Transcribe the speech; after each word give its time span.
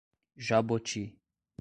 Jaboti 0.47 1.03